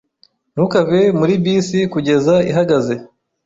Ntukave 0.53 0.99
muri 1.19 1.33
bisi 1.43 1.79
kugeza 1.93 2.35
ihagaze. 2.51 2.93